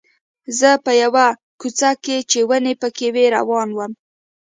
زه 0.59 0.69
په 0.85 0.91
یوه 1.03 1.25
کوڅه 1.61 1.91
کې 2.03 2.17
چې 2.31 2.39
ونې 2.49 2.73
پکې 2.81 3.07
وې 3.13 3.25
روان 3.35 3.69
وم. 3.73 3.91